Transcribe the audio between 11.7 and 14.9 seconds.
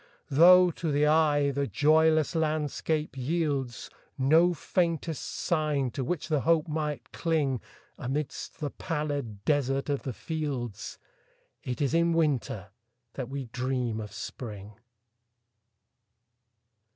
is in Winter that we dream of Spring.